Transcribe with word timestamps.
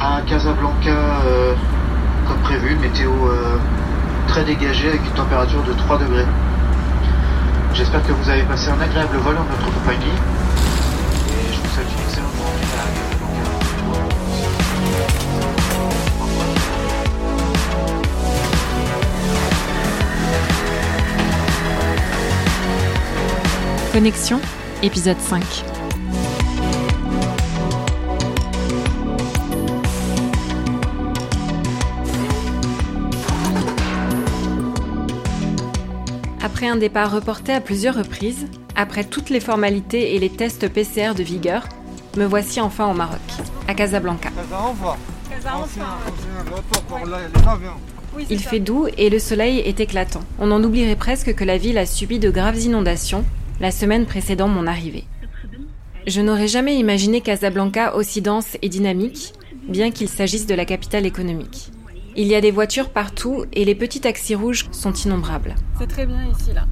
à 0.00 0.20
Casablanca 0.26 0.90
euh, 1.24 1.54
comme 2.26 2.38
prévu, 2.38 2.76
météo 2.76 3.10
euh, 3.10 3.56
très 4.28 4.44
dégagée 4.44 4.88
avec 4.88 5.00
une 5.04 5.12
température 5.12 5.62
de 5.62 5.72
3 5.72 5.98
degrés. 5.98 6.26
J'espère 7.74 8.02
que 8.06 8.12
vous 8.12 8.28
avez 8.28 8.42
passé 8.42 8.68
un 8.70 8.80
agréable 8.80 9.16
vol 9.18 9.36
en 9.36 9.44
notre 9.44 9.72
compagnie 9.72 10.06
et 10.06 11.52
je 11.52 11.60
vous 11.60 11.68
souhaite 11.68 11.86
une 11.92 12.00
excellente 12.04 12.32
journée 12.36 12.66
à 12.74 12.86
Casablanca. 12.98 13.44
Connexion, 23.92 24.40
épisode 24.82 25.20
5. 25.20 25.75
Après 36.56 36.68
un 36.68 36.76
départ 36.76 37.12
reporté 37.12 37.52
à 37.52 37.60
plusieurs 37.60 37.96
reprises, 37.96 38.46
après 38.76 39.04
toutes 39.04 39.28
les 39.28 39.40
formalités 39.40 40.14
et 40.14 40.18
les 40.18 40.30
tests 40.30 40.70
PCR 40.70 41.12
de 41.14 41.22
vigueur, 41.22 41.68
me 42.16 42.24
voici 42.24 42.62
enfin 42.62 42.90
au 42.90 42.94
Maroc, 42.94 43.20
à 43.68 43.74
Casablanca. 43.74 44.30
Il 48.30 48.38
fait 48.38 48.60
doux 48.60 48.86
et 48.96 49.10
le 49.10 49.18
soleil 49.18 49.58
est 49.58 49.80
éclatant. 49.80 50.22
On 50.38 50.50
en 50.50 50.64
oublierait 50.64 50.96
presque 50.96 51.34
que 51.34 51.44
la 51.44 51.58
ville 51.58 51.76
a 51.76 51.84
subi 51.84 52.18
de 52.18 52.30
graves 52.30 52.60
inondations 52.60 53.26
la 53.60 53.70
semaine 53.70 54.06
précédant 54.06 54.48
mon 54.48 54.66
arrivée. 54.66 55.04
Je 56.06 56.22
n'aurais 56.22 56.48
jamais 56.48 56.76
imaginé 56.76 57.20
Casablanca 57.20 57.94
aussi 57.96 58.22
dense 58.22 58.56
et 58.62 58.70
dynamique, 58.70 59.34
bien 59.68 59.90
qu'il 59.90 60.08
s'agisse 60.08 60.46
de 60.46 60.54
la 60.54 60.64
capitale 60.64 61.04
économique. 61.04 61.70
Il 62.18 62.28
y 62.28 62.34
a 62.34 62.40
des 62.40 62.50
voitures 62.50 62.88
partout 62.88 63.44
et 63.52 63.66
les 63.66 63.74
petits 63.74 64.00
taxis 64.00 64.34
rouges 64.34 64.66
sont 64.72 64.92
innombrables. 64.94 65.54
C'est 65.78 65.86
très 65.86 66.06
bien 66.06 66.24
ici, 66.24 66.52
là. 66.54 66.64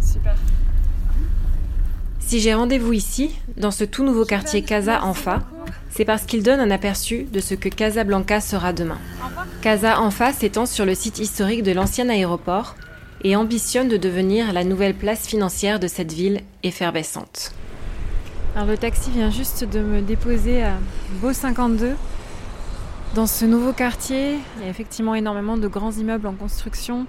Super. 0.00 0.34
Si 2.18 2.40
j'ai 2.40 2.52
rendez-vous 2.52 2.92
ici, 2.92 3.30
dans 3.56 3.70
ce 3.70 3.84
tout 3.84 4.02
nouveau 4.02 4.24
quartier 4.24 4.62
Casa 4.62 5.04
Anfa, 5.04 5.44
c'est 5.90 6.04
parce 6.04 6.24
qu'il 6.24 6.42
donne 6.42 6.58
un 6.58 6.72
aperçu 6.72 7.28
de 7.32 7.38
ce 7.38 7.54
que 7.54 7.68
Casablanca 7.68 8.40
sera 8.40 8.72
demain. 8.72 8.98
Casa 9.62 10.00
Anfa 10.00 10.32
s'étend 10.32 10.66
sur 10.66 10.84
le 10.84 10.96
site 10.96 11.20
historique 11.20 11.62
de 11.62 11.70
l'ancien 11.70 12.08
aéroport 12.08 12.74
et 13.22 13.36
ambitionne 13.36 13.88
de 13.88 13.96
devenir 13.96 14.52
la 14.52 14.64
nouvelle 14.64 14.94
place 14.94 15.28
financière 15.28 15.78
de 15.78 15.86
cette 15.86 16.12
ville 16.12 16.40
effervescente. 16.64 17.52
Alors 18.56 18.66
le 18.66 18.76
taxi 18.76 19.12
vient 19.12 19.30
juste 19.30 19.62
de 19.62 19.78
me 19.78 20.00
déposer 20.00 20.64
à 20.64 20.72
Beau 21.20 21.32
52 21.32 21.94
dans 23.14 23.26
ce 23.26 23.44
nouveau 23.44 23.72
quartier, 23.72 24.38
il 24.56 24.62
y 24.62 24.66
a 24.66 24.68
effectivement 24.68 25.14
énormément 25.14 25.56
de 25.56 25.68
grands 25.68 25.92
immeubles 25.92 26.26
en 26.26 26.34
construction. 26.34 27.06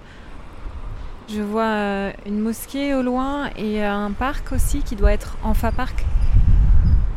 Je 1.30 1.42
vois 1.42 1.64
euh, 1.64 2.12
une 2.26 2.40
mosquée 2.40 2.94
au 2.94 3.02
loin 3.02 3.50
et 3.58 3.84
un 3.84 4.12
parc 4.12 4.54
aussi 4.54 4.80
qui 4.80 4.96
doit 4.96 5.12
être 5.12 5.38
Enfa 5.44 5.72
Park, 5.72 6.06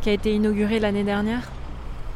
qui 0.01 0.09
a 0.09 0.13
été 0.13 0.33
inauguré 0.33 0.79
l'année 0.79 1.03
dernière. 1.03 1.51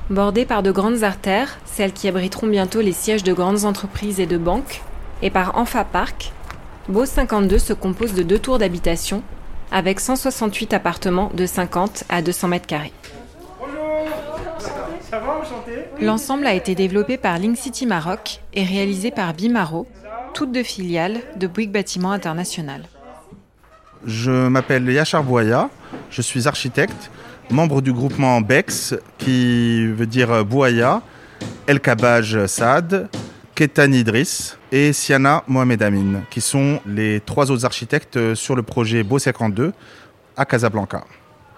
Bordé 0.10 0.46
par 0.46 0.62
de 0.62 0.72
grandes 0.72 1.04
artères, 1.04 1.58
celles 1.66 1.94
qui 1.94 2.08
abriteront 2.08 2.48
bientôt 2.48 2.82
les 2.82 2.92
sièges 2.92 3.24
de 3.24 3.34
grandes 3.34 3.66
entreprises 3.66 4.20
et 4.20 4.28
de 4.28 4.38
banques, 4.38 4.82
et 5.22 5.30
par 5.30 5.58
Enfa 5.58 5.84
Park, 5.86 6.34
Beau 6.88 7.06
52 7.06 7.58
se 7.58 7.74
compose 7.74 8.14
de 8.14 8.22
deux 8.22 8.38
tours 8.38 8.60
d'habitation 8.60 9.24
avec 9.72 10.00
168 10.00 10.72
appartements 10.76 11.32
de 11.34 11.48
50 11.48 12.04
à 12.10 12.22
200 12.22 12.48
mètres 12.50 12.68
carrés. 12.68 12.94
L'ensemble 16.02 16.46
a 16.46 16.54
été 16.54 16.76
développé 16.76 17.18
par 17.18 17.40
Link 17.40 17.58
City 17.58 17.86
Maroc 17.86 18.42
et 18.54 18.64
réalisé 18.64 19.12
par 19.12 19.34
Bimaro, 19.34 19.88
toutes 20.34 20.52
deux 20.52 20.64
filiales 20.64 21.20
de 21.38 21.48
Bouygues 21.48 21.72
Bâtiment 21.72 22.12
International. 22.12 22.84
Je 24.06 24.48
m'appelle 24.48 24.90
Yachar 24.90 25.24
Bouaya, 25.24 25.70
je 26.12 26.22
suis 26.22 26.48
architecte, 26.48 27.10
membre 27.50 27.82
du 27.82 27.94
groupement 27.94 28.42
BEX, 28.42 28.96
qui 29.18 29.88
veut 29.88 30.06
dire 30.06 30.44
Bouaya, 30.46 31.02
El 31.66 31.80
Kabaj 31.80 32.46
Saad, 32.46 33.10
Ketan 33.56 33.92
Idriss 33.94 34.58
et 34.72 34.92
Siana 34.92 35.44
Mohamed 35.48 35.82
Amin, 35.82 36.22
qui 36.30 36.42
sont 36.42 36.82
les 36.86 37.22
trois 37.22 37.52
autres 37.52 37.66
architectes 37.66 38.36
sur 38.36 38.56
le 38.56 38.64
projet 38.64 39.04
Beau 39.04 39.18
52 39.18 39.72
à 40.36 40.46
Casablanca. 40.46 41.06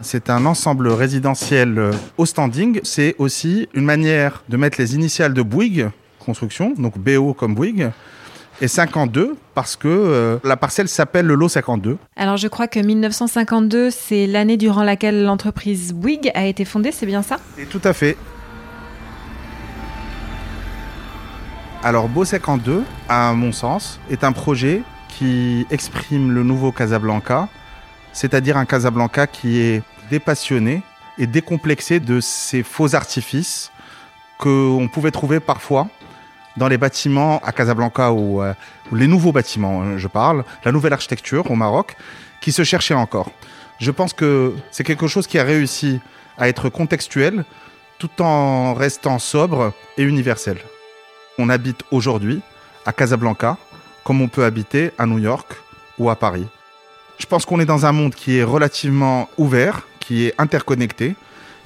C'est 0.02 0.30
un 0.30 0.46
ensemble 0.46 0.90
résidentiel 0.90 1.80
euh, 1.80 1.92
au 2.18 2.28
standing. 2.28 2.80
C'est 2.84 3.16
aussi 3.18 3.68
une 3.74 3.84
manière 3.84 4.44
de 4.48 4.56
mettre 4.56 4.80
les 4.80 4.94
initiales 4.94 5.34
de 5.34 5.42
Bouygues 5.42 5.90
Construction, 6.20 6.74
donc 6.78 7.00
BO 7.00 7.34
comme 7.34 7.56
Bouygues, 7.56 7.90
et 8.62 8.68
52 8.68 9.36
parce 9.56 9.76
que 9.76 9.88
euh, 9.88 10.38
la 10.44 10.56
parcelle 10.56 10.88
s'appelle 10.88 11.26
le 11.26 11.34
lot 11.34 11.50
52. 11.50 11.98
Alors 12.16 12.38
je 12.38 12.48
crois 12.48 12.68
que 12.68 12.80
1952, 12.80 13.90
c'est 13.90 14.28
l'année 14.28 14.58
durant 14.58 14.84
laquelle 14.84 15.24
l'entreprise 15.24 15.94
Bouygues 15.94 16.32
a 16.36 16.46
été 16.46 16.64
fondée, 16.64 16.92
c'est 16.92 17.06
bien 17.08 17.24
ça? 17.24 17.38
Et 17.58 17.66
tout 17.66 17.82
à 17.84 17.94
fait. 17.94 18.18
Alors 21.84 22.08
Beau 22.08 22.26
52, 22.26 22.84
à 23.10 23.34
mon 23.34 23.52
sens, 23.52 24.00
est 24.12 24.24
un 24.24 24.32
projet 24.32 24.84
qui 25.08 25.66
exprime 25.72 26.32
le 26.32 26.44
nouveau 26.44 26.72
Casablanca 26.72 27.48
c'est-à-dire 28.14 28.58
un 28.58 28.66
Casablanca 28.66 29.28
qui 29.28 29.60
est 29.60 29.84
dépassionné 30.10 30.82
et 31.18 31.28
décomplexé 31.28 32.00
de 32.00 32.20
ces 32.20 32.64
faux 32.64 32.96
artifices 32.96 33.72
qu'on 34.38 34.90
pouvait 34.92 35.12
trouver 35.12 35.40
parfois 35.40 35.88
dans 36.58 36.68
les 36.68 36.78
bâtiments 36.78 37.40
à 37.44 37.52
Casablanca 37.52 38.12
ou, 38.12 38.42
euh, 38.42 38.54
les 38.92 39.08
nouveaux 39.08 39.32
bâtiments, 39.32 39.82
hein, 39.82 39.98
je 39.98 40.08
parle, 40.08 40.44
la 40.64 40.72
nouvelle 40.72 40.94
architecture 40.94 41.50
au 41.52 41.56
Maroc, 41.56 41.96
qui 42.42 42.52
se 42.52 42.64
cherchait 42.64 42.94
encore. 42.94 43.32
Je 43.80 43.92
pense 43.92 44.14
que 44.14 44.56
c'est 44.72 44.84
quelque 44.84 45.08
chose 45.08 45.28
qui 45.28 45.38
a 45.38 45.44
réussi 45.44 46.00
à 46.38 46.50
être 46.50 46.70
contextuel 46.70 47.46
tout 48.00 48.22
en 48.22 48.74
restant 48.74 49.20
sobre 49.20 49.74
et 49.98 50.04
universel. 50.04 50.58
On 51.38 51.50
habite 51.50 51.84
aujourd'hui 51.92 52.42
à 52.86 52.94
Casablanca 52.94 53.58
comme 54.04 54.22
on 54.22 54.28
peut 54.28 54.46
habiter 54.46 54.92
à 54.98 55.06
New 55.06 55.20
York 55.20 55.58
ou 56.00 56.10
à 56.10 56.16
Paris. 56.16 56.48
Je 57.18 57.26
pense 57.26 57.46
qu'on 57.46 57.60
est 57.60 57.66
dans 57.66 57.86
un 57.86 57.92
monde 57.92 58.14
qui 58.14 58.38
est 58.38 58.44
relativement 58.44 59.28
ouvert, 59.38 59.88
qui 60.00 60.26
est 60.26 60.36
interconnecté, 60.38 61.16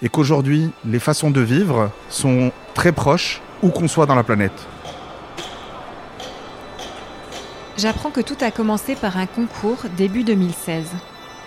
et 0.02 0.10
qu'aujourd'hui, 0.10 0.72
les 0.86 1.00
façons 1.00 1.30
de 1.30 1.42
vivre 1.42 1.92
sont 2.10 2.52
très 2.74 2.92
proches, 2.92 3.42
où 3.62 3.70
qu'on 3.70 3.88
soit 3.88 4.06
dans 4.06 4.16
la 4.16 4.24
planète. 4.24 4.68
J'apprends 7.78 8.12
que 8.12 8.22
tout 8.22 8.38
a 8.42 8.52
commencé 8.52 8.96
par 8.96 9.18
un 9.18 9.26
concours 9.26 9.84
début 9.98 10.24
2016. 10.24 10.88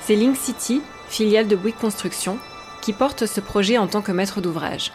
C'est 0.00 0.16
Link 0.16 0.36
City, 0.36 0.82
filiale 1.08 1.48
de 1.48 1.56
Bouygues 1.56 1.76
Construction, 1.76 2.38
qui 2.82 2.92
porte 2.92 3.26
ce 3.26 3.40
projet 3.40 3.78
en 3.78 3.86
tant 3.86 4.02
que 4.02 4.12
maître 4.12 4.40
d'ouvrage. 4.40 4.92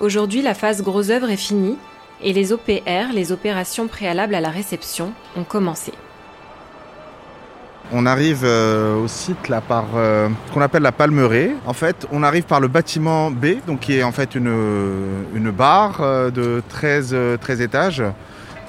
Aujourd'hui, 0.00 0.42
la 0.42 0.54
phase 0.54 0.82
gros 0.82 1.10
œuvre 1.10 1.30
est 1.30 1.36
finie 1.36 1.76
et 2.20 2.32
les 2.32 2.52
OPR, 2.52 3.12
les 3.12 3.30
opérations 3.30 3.88
préalables 3.88 4.34
à 4.34 4.40
la 4.40 4.50
réception, 4.50 5.12
ont 5.36 5.44
commencé. 5.44 5.92
On 7.90 8.04
arrive 8.04 8.42
euh, 8.44 9.02
au 9.02 9.08
site 9.08 9.38
par 9.66 9.86
euh, 9.94 10.28
qu'on 10.52 10.60
appelle 10.60 10.82
la 10.82 10.92
Palmeraie. 10.92 11.52
En 11.64 11.72
fait, 11.72 12.06
on 12.12 12.22
arrive 12.22 12.44
par 12.44 12.60
le 12.60 12.68
bâtiment 12.68 13.30
B, 13.30 13.46
qui 13.80 13.96
est 13.96 14.02
en 14.02 14.12
fait 14.12 14.34
une, 14.34 14.52
une 15.34 15.50
barre 15.50 16.02
euh, 16.02 16.30
de 16.30 16.62
13, 16.68 17.16
13 17.40 17.60
étages. 17.62 18.02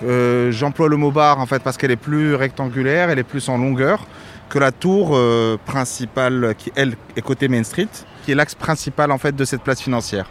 J'emploie 0.01 0.87
le 0.87 0.95
mot 0.95 1.11
barre 1.11 1.39
en 1.39 1.45
fait 1.45 1.61
parce 1.61 1.75
qu'elle 1.75 1.91
est 1.91 1.97
plus 1.97 2.33
rectangulaire, 2.33 3.09
elle 3.09 3.19
est 3.19 3.23
plus 3.23 3.49
en 3.49 3.57
longueur 3.57 4.07
que 4.47 4.57
la 4.57 4.71
tour 4.71 5.19
principale 5.65 6.55
qui 6.57 6.71
elle 6.77 6.95
est 7.17 7.21
côté 7.21 7.49
Main 7.49 7.63
Street, 7.63 7.89
qui 8.23 8.31
est 8.31 8.35
l'axe 8.35 8.55
principal 8.55 9.11
en 9.11 9.17
fait 9.17 9.35
de 9.35 9.43
cette 9.43 9.61
place 9.61 9.81
financière. 9.81 10.29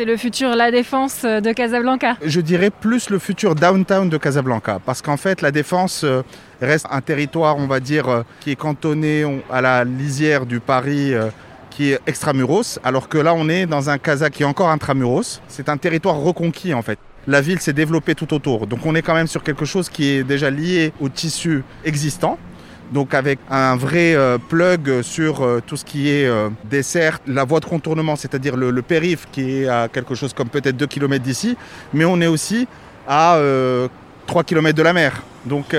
C'est 0.00 0.06
le 0.06 0.16
futur 0.16 0.56
La 0.56 0.70
Défense 0.70 1.26
de 1.26 1.52
Casablanca 1.52 2.16
Je 2.24 2.40
dirais 2.40 2.70
plus 2.70 3.10
le 3.10 3.18
futur 3.18 3.54
downtown 3.54 4.08
de 4.08 4.16
Casablanca, 4.16 4.78
parce 4.86 5.02
qu'en 5.02 5.18
fait 5.18 5.42
la 5.42 5.50
Défense 5.50 6.04
euh, 6.04 6.22
reste 6.62 6.86
un 6.90 7.02
territoire, 7.02 7.58
on 7.58 7.66
va 7.66 7.80
dire, 7.80 8.08
euh, 8.08 8.22
qui 8.40 8.50
est 8.50 8.56
cantonné 8.56 9.26
à 9.50 9.60
la 9.60 9.84
lisière 9.84 10.46
du 10.46 10.58
Paris 10.58 11.12
euh, 11.12 11.28
qui 11.68 11.90
est 11.90 12.00
extramuros, 12.06 12.80
alors 12.82 13.10
que 13.10 13.18
là 13.18 13.34
on 13.34 13.50
est 13.50 13.66
dans 13.66 13.90
un 13.90 13.98
Casa 13.98 14.30
qui 14.30 14.42
est 14.42 14.46
encore 14.46 14.70
intramuros. 14.70 15.42
C'est 15.48 15.68
un 15.68 15.76
territoire 15.76 16.16
reconquis 16.16 16.72
en 16.72 16.80
fait. 16.80 16.98
La 17.26 17.42
ville 17.42 17.60
s'est 17.60 17.74
développée 17.74 18.14
tout 18.14 18.32
autour, 18.32 18.66
donc 18.66 18.86
on 18.86 18.94
est 18.94 19.02
quand 19.02 19.12
même 19.12 19.26
sur 19.26 19.42
quelque 19.42 19.66
chose 19.66 19.90
qui 19.90 20.08
est 20.12 20.24
déjà 20.24 20.48
lié 20.48 20.94
au 21.02 21.10
tissu 21.10 21.62
existant 21.84 22.38
donc 22.90 23.14
avec 23.14 23.38
un 23.50 23.76
vrai 23.76 24.14
euh, 24.14 24.38
plug 24.38 25.02
sur 25.02 25.42
euh, 25.42 25.62
tout 25.64 25.76
ce 25.76 25.84
qui 25.84 26.10
est 26.10 26.26
euh, 26.26 26.48
dessert, 26.64 27.20
la 27.26 27.44
voie 27.44 27.60
de 27.60 27.64
contournement, 27.64 28.16
c'est-à-dire 28.16 28.56
le, 28.56 28.82
périph 28.82 29.26
qui 29.30 29.62
est 29.62 29.68
à 29.68 29.88
quelque 29.88 30.14
chose 30.14 30.32
comme 30.32 30.48
peut-être 30.48 30.76
2 30.76 30.86
km 30.86 31.22
d'ici, 31.22 31.56
mais 31.92 32.04
on 32.04 32.20
est 32.20 32.26
aussi 32.26 32.66
à 33.06 33.38
3 34.26 34.44
km 34.44 34.76
de 34.76 34.82
la 34.82 34.92
mer. 34.92 35.22
Donc 35.44 35.76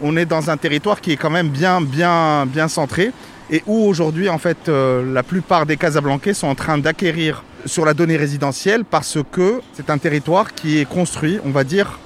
on 0.00 0.16
est 0.16 0.26
dans 0.26 0.50
un 0.50 0.56
territoire 0.56 1.00
qui 1.00 1.12
est 1.12 1.16
quand 1.16 1.30
même 1.30 1.48
bien, 1.48 1.80
bien, 1.80 2.46
bien 2.46 2.68
centré 2.68 3.10
et 3.50 3.62
où 3.66 3.86
aujourd'hui 3.86 4.28
en 4.28 4.38
fait 4.38 4.68
la 4.68 5.22
plupart 5.22 5.66
des 5.66 5.76
Casablancais 5.76 6.34
sont 6.34 6.48
en 6.48 6.54
train 6.54 6.78
d'acquérir 6.78 7.42
sur 7.64 7.84
la 7.84 7.94
donnée 7.94 8.16
résidentielle 8.16 8.84
parce 8.84 9.18
que 9.32 9.60
c'est 9.72 9.90
un 9.90 9.98
territoire 9.98 10.54
qui 10.54 10.78
est 10.78 10.84
construit, 10.84 11.38
on 11.44 11.50
va 11.50 11.64
dire, 11.64 11.98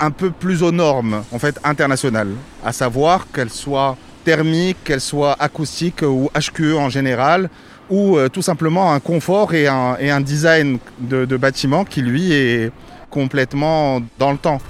un 0.00 0.10
peu 0.10 0.30
plus 0.30 0.62
aux 0.62 0.72
normes 0.72 1.24
en 1.32 1.38
fait 1.38 1.58
internationales, 1.64 2.32
à 2.64 2.72
savoir 2.72 3.26
qu'elle 3.32 3.50
soit 3.50 3.96
thermique, 4.24 4.76
qu'elle 4.84 5.00
soit 5.00 5.36
acoustique 5.38 6.02
ou 6.02 6.30
HQE 6.34 6.76
en 6.76 6.88
général, 6.88 7.48
ou 7.90 8.16
euh, 8.16 8.28
tout 8.28 8.42
simplement 8.42 8.92
un 8.92 9.00
confort 9.00 9.54
et 9.54 9.66
un, 9.66 9.96
et 9.98 10.10
un 10.10 10.20
design 10.20 10.78
de, 10.98 11.24
de 11.24 11.36
bâtiment 11.36 11.84
qui 11.84 12.02
lui 12.02 12.32
est 12.32 12.70
complètement 13.10 14.00
dans 14.18 14.32
le 14.32 14.38
temps. 14.38 14.60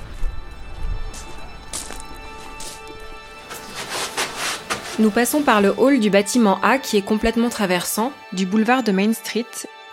Nous 5.01 5.11
passons 5.11 5.43
par 5.43 5.61
le 5.61 5.73
hall 5.77 6.01
du 6.01 6.11
bâtiment 6.11 6.59
A 6.63 6.79
qui 6.79 6.97
est 6.97 7.03
complètement 7.03 7.51
traversant, 7.51 8.13
du 8.33 8.47
boulevard 8.47 8.83
de 8.83 8.91
Main 8.91 9.13
Street, 9.13 9.47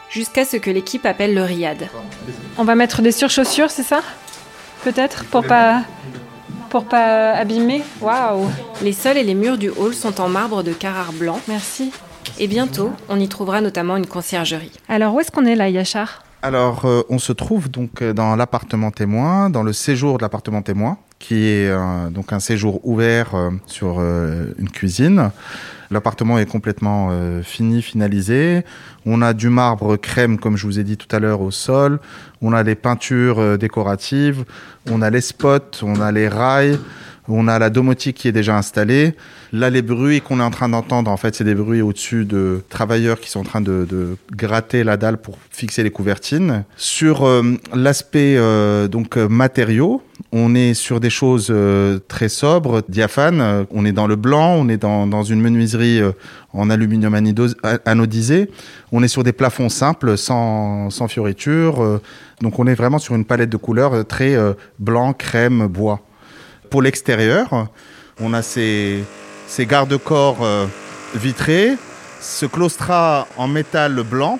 jusqu'à 0.09 0.45
ce 0.45 0.57
que 0.57 0.71
l'équipe 0.71 1.05
appelle 1.05 1.35
le 1.35 1.43
Riad. 1.43 1.89
On 2.57 2.63
va 2.63 2.73
mettre 2.73 3.03
des 3.03 3.11
surchaussures, 3.11 3.69
c'est 3.69 3.83
ça? 3.83 4.01
Peut-être 4.85 5.25
pour 5.25 5.43
pas 5.43 5.81
pour 6.69 6.85
pas 6.85 7.31
abîmer. 7.31 7.81
Waouh 8.01 8.47
Les 8.83 8.93
sols 8.93 9.17
et 9.17 9.23
les 9.23 9.33
murs 9.33 9.57
du 9.57 9.69
hall 9.69 9.95
sont 9.95 10.21
en 10.21 10.29
marbre 10.29 10.61
de 10.61 10.73
Carrare 10.73 11.11
blanc. 11.11 11.39
Merci. 11.47 11.91
Et 12.37 12.45
bientôt, 12.47 12.91
on 13.09 13.19
y 13.19 13.27
trouvera 13.27 13.61
notamment 13.61 13.97
une 13.97 14.05
conciergerie. 14.05 14.71
Alors 14.87 15.15
où 15.15 15.19
est-ce 15.19 15.31
qu'on 15.31 15.45
est 15.45 15.55
là, 15.55 15.69
Yachar? 15.69 16.24
Alors, 16.45 16.85
euh, 16.85 17.01
on 17.09 17.17
se 17.17 17.33
trouve 17.33 17.71
donc 17.71 18.03
euh, 18.03 18.13
dans 18.13 18.35
l'appartement 18.35 18.91
témoin, 18.91 19.49
dans 19.49 19.63
le 19.63 19.73
séjour 19.73 20.19
de 20.19 20.21
l'appartement 20.21 20.61
témoin, 20.61 20.99
qui 21.17 21.47
est 21.47 21.73
donc 22.11 22.33
un 22.33 22.39
séjour 22.39 22.87
ouvert 22.87 23.33
euh, 23.33 23.49
sur 23.65 23.99
une 23.99 24.69
cuisine. 24.69 25.31
L'appartement 25.89 26.37
est 26.37 26.45
complètement 26.45 27.09
fini, 27.41 27.81
finalisé. 27.81 28.63
On 29.07 29.23
a 29.23 29.33
du 29.33 29.49
marbre 29.49 29.97
crème, 29.97 30.37
comme 30.37 30.55
je 30.55 30.67
vous 30.67 30.77
ai 30.77 30.83
dit 30.83 30.97
tout 30.97 31.13
à 31.15 31.19
l'heure, 31.19 31.41
au 31.41 31.49
sol. 31.49 31.99
On 32.41 32.53
a 32.53 32.61
les 32.61 32.75
peintures 32.75 33.57
décoratives. 33.57 34.45
On 34.91 35.01
a 35.01 35.09
les 35.09 35.21
spots, 35.21 35.83
on 35.83 35.99
a 35.99 36.11
les 36.11 36.27
rails. 36.27 36.79
On 37.27 37.47
a 37.47 37.57
la 37.57 37.69
domotique 37.69 38.17
qui 38.17 38.27
est 38.27 38.31
déjà 38.31 38.55
installée. 38.55 39.15
Là, 39.51 39.69
les 39.69 39.81
bruits 39.81 40.21
qu'on 40.21 40.39
est 40.39 40.43
en 40.43 40.51
train 40.51 40.69
d'entendre, 40.69 41.09
en 41.09 41.17
fait, 41.17 41.33
c'est 41.33 41.43
des 41.43 41.55
bruits 41.55 41.81
au-dessus 41.81 42.25
de 42.25 42.61
travailleurs 42.69 43.19
qui 43.19 43.29
sont 43.29 43.39
en 43.39 43.43
train 43.43 43.61
de, 43.61 43.87
de 43.89 44.17
gratter 44.31 44.83
la 44.83 44.97
dalle 44.97 45.17
pour 45.17 45.37
fixer 45.49 45.83
les 45.83 45.89
couvertines. 45.89 46.65
Sur 46.77 47.25
euh, 47.25 47.41
l'aspect 47.73 48.35
euh, 48.37 48.87
donc 48.87 49.17
euh, 49.17 49.27
matériaux, 49.27 50.03
on 50.31 50.53
est 50.53 50.73
sur 50.73 50.99
des 50.99 51.09
choses 51.09 51.53
très 52.07 52.29
sobres, 52.29 52.83
diaphanes. 52.87 53.65
On 53.71 53.85
est 53.85 53.91
dans 53.91 54.07
le 54.07 54.15
blanc, 54.15 54.55
on 54.57 54.69
est 54.69 54.77
dans, 54.77 55.07
dans 55.07 55.23
une 55.23 55.41
menuiserie 55.41 56.01
en 56.53 56.69
aluminium 56.69 57.15
anodisé. 57.85 58.49
On 58.91 59.01
est 59.03 59.07
sur 59.07 59.23
des 59.23 59.33
plafonds 59.33 59.69
simples, 59.69 60.17
sans, 60.17 60.89
sans 60.89 61.07
fioritures. 61.07 62.01
donc, 62.41 62.59
on 62.59 62.67
est 62.67 62.75
vraiment 62.75 62.99
sur 62.99 63.15
une 63.15 63.25
palette 63.25 63.49
de 63.49 63.57
couleurs 63.57 64.05
très 64.05 64.37
blanc, 64.79 65.13
crème, 65.13 65.67
bois. 65.67 66.04
Pour 66.75 66.81
l'extérieur, 66.81 67.69
on 68.19 68.33
a 68.33 68.41
ces, 68.41 69.05
garde-corps 69.61 70.39
euh, 70.43 70.65
vitrés, 71.15 71.77
ce 72.19 72.45
claustrat 72.45 73.29
en 73.37 73.47
métal 73.47 74.03
blanc, 74.03 74.39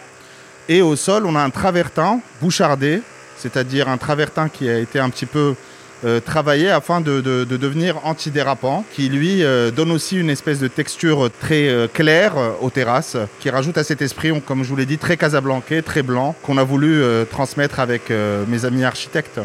et 0.67 0.81
au 0.81 0.97
sol, 0.97 1.25
on 1.25 1.37
a 1.37 1.39
un 1.39 1.49
travertin 1.49 2.19
bouchardé, 2.41 3.01
c'est-à-dire 3.37 3.87
un 3.87 3.95
travertin 3.95 4.49
qui 4.49 4.67
a 4.67 4.77
été 4.79 4.99
un 4.99 5.09
petit 5.09 5.27
peu 5.27 5.55
euh, 6.03 6.19
travaillé 6.19 6.69
afin 6.69 6.99
de, 6.99 7.21
de- 7.21 7.45
de 7.45 7.55
devenir 7.55 8.05
antidérapant, 8.05 8.83
qui 8.93 9.07
lui 9.07 9.41
euh, 9.41 9.71
donne 9.71 9.91
aussi 9.91 10.17
une 10.19 10.29
espèce 10.29 10.59
de 10.59 10.67
texture 10.67 11.29
très 11.39 11.87
claire 11.93 12.33
aux 12.59 12.69
terrasses, 12.69 13.15
qui 13.39 13.49
rajoute 13.49 13.77
à 13.77 13.85
cet 13.85 14.01
esprit, 14.01 14.33
comme 14.45 14.61
je 14.65 14.67
vous 14.67 14.75
l'ai 14.75 14.85
dit, 14.85 14.97
très 14.97 15.15
casablancais, 15.15 15.81
très 15.83 16.03
blanc, 16.03 16.35
qu'on 16.43 16.57
a 16.57 16.65
voulu 16.65 17.01
transmettre 17.31 17.79
avec 17.79 18.09
mes 18.09 18.65
amis 18.65 18.83
architectes. 18.83 19.39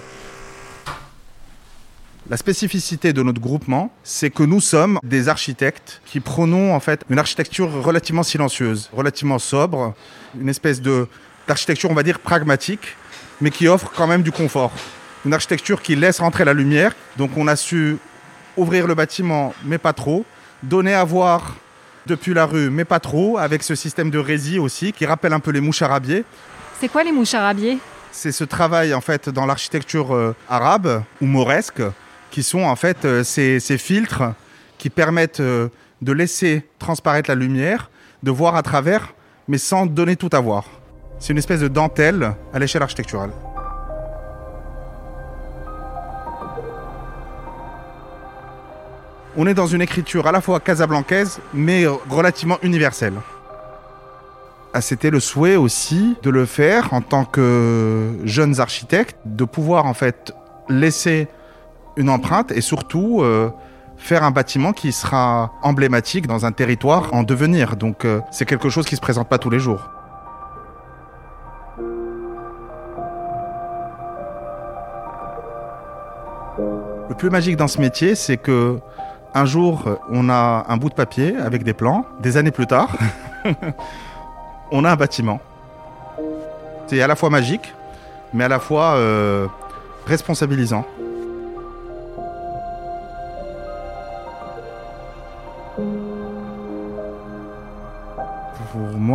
La 2.31 2.37
spécificité 2.37 3.13
de 3.13 3.25
notre 3.25 3.41
groupement, 3.41 3.93
c'est 4.05 4.31
que 4.31 4.45
nous 4.45 4.61
sommes 4.61 5.01
des 5.03 5.29
architectes 5.29 6.01
qui 6.07 6.21
prônons 6.21 6.73
en 6.73 6.79
fait 6.79 7.05
une 7.11 7.19
architecture 7.19 7.83
relativement 7.83 8.23
silencieuse, 8.23 8.89
relativement 8.93 9.41
sobre, 9.41 9.95
une 10.41 10.49
espèce 10.49 10.81
de 10.81 11.09
d'architecture 11.49 11.91
on 11.91 11.95
va 11.95 12.05
dire 12.05 12.21
pragmatique, 12.21 12.97
mais 13.41 13.51
qui 13.51 13.67
offre 13.67 13.91
quand 13.97 14.07
même 14.07 14.23
du 14.23 14.31
confort. 14.31 14.71
Une 15.27 15.35
architecture 15.35 15.83
qui 15.83 15.97
laisse 15.97 16.21
rentrer 16.21 16.45
la 16.45 16.53
lumière. 16.53 16.95
Donc 17.17 17.33
on 17.37 17.49
a 17.49 17.57
su 17.57 17.99
ouvrir 18.57 18.87
le 18.87 18.95
bâtiment, 18.95 19.53
mais 19.65 19.79
pas 19.79 19.93
trop, 19.93 20.25
donner 20.63 20.95
à 20.95 21.03
voir 21.03 21.57
depuis 22.07 22.33
la 22.33 22.47
rue, 22.47 22.71
mais 22.71 22.85
pas 22.85 23.01
trop, 23.01 23.39
avec 23.39 23.65
ce 23.65 23.75
système 23.75 24.09
de 24.09 24.19
rési 24.19 24.61
aussi 24.61 24.93
qui 24.93 25.05
rappelle 25.05 25.33
un 25.33 25.41
peu 25.41 25.51
les 25.51 25.61
moucharabiés. 25.61 26.25
C'est 26.79 26.89
quoi 26.89 27.03
les 27.03 27.11
mouches 27.11 27.35
arabiées 27.35 27.79
C'est 28.13 28.31
ce 28.31 28.45
travail 28.45 28.95
en 28.95 29.01
fait 29.01 29.29
dans 29.29 29.47
l'architecture 29.47 30.15
euh, 30.15 30.37
arabe 30.49 31.03
ou 31.21 31.27
mauresque 31.27 31.83
qui 32.31 32.43
sont 32.43 32.63
en 32.63 32.77
fait 32.77 33.05
euh, 33.05 33.25
ces, 33.25 33.61
filtres 33.79 34.23
qui 34.79 34.91
permettent 34.91 35.41
euh, 35.41 35.69
de 36.01 36.13
laisser 36.13 36.65
transparaître 36.79 37.29
la 37.29 37.35
lumière, 37.35 37.91
de 38.23 38.31
voir 38.31 38.57
à 38.57 38.63
travers, 38.63 39.15
mais 39.49 39.59
sans 39.59 39.87
donner 39.87 40.17
tout 40.17 40.31
à 40.33 40.41
voir. 40.41 40.65
C'est 41.19 41.33
une 41.33 41.39
espèce 41.39 41.61
de 41.61 41.69
dentelle 41.69 42.35
à 42.55 42.59
l'échelle 42.59 42.83
architecturale. 42.83 43.31
On 49.37 49.47
est 49.47 49.55
dans 49.55 49.67
une 49.67 49.83
écriture 49.83 50.27
à 50.27 50.33
la 50.33 50.41
fois 50.41 50.61
casablancaise, 50.61 51.41
mais 51.55 51.87
relativement 51.87 52.59
universelle. 52.63 53.15
Ah, 54.73 54.81
C'était 54.81 55.11
le 55.11 55.21
souhait 55.21 55.57
aussi 55.57 56.17
de 56.23 56.31
le 56.31 56.47
faire 56.47 56.93
en 56.93 57.01
tant 57.01 57.25
que 57.25 58.13
jeunes 58.25 58.61
architectes, 58.61 59.17
de 59.25 59.45
pouvoir 59.45 59.87
en 59.87 59.95
fait 59.95 60.33
laisser 60.69 61.29
une 61.97 62.09
empreinte 62.09 62.53
et 62.53 62.61
surtout 62.61 63.21
euh, 63.23 63.51
faire 63.97 64.25
un 64.25 64.31
bâtiment 64.31 64.73
qui 64.73 64.93
sera 64.93 65.53
emblématique 65.63 66.27
dans 66.27 66.47
un 66.47 66.53
territoire 66.53 67.13
en 67.13 67.23
devenir. 67.23 67.77
Donc 67.77 68.05
euh, 68.05 68.21
c'est 68.31 68.47
quelque 68.47 68.69
chose 68.69 68.87
qui 68.87 68.97
se 68.97 69.01
présente 69.01 69.29
pas 69.29 69.39
tous 69.39 69.51
les 69.51 69.59
jours. 69.59 69.91
Le 77.09 77.15
plus 77.17 77.31
magique 77.31 77.57
dans 77.57 77.69
ce 77.69 77.81
métier, 77.81 78.15
c'est 78.15 78.37
que 78.37 78.79
un 79.35 79.45
jour, 79.45 79.99
on 80.11 80.29
a 80.29 80.65
un 80.69 80.77
bout 80.77 80.89
de 80.89 80.95
papier 80.95 81.37
avec 81.37 81.63
des 81.63 81.73
plans. 81.73 82.05
Des 82.21 82.37
années 82.37 82.51
plus 82.51 82.67
tard, 82.67 82.97
on 84.73 84.85
a 84.85 84.91
un 84.91 84.97
bâtiment. 84.97 85.41
C'est 86.87 87.01
à 87.01 87.07
la 87.07 87.15
fois 87.15 87.31
magique, 87.31 87.73
mais 88.33 88.45
à 88.45 88.49
la 88.49 88.59
fois 88.59 88.95
euh, 88.95 89.47
responsabilisant. 90.07 90.85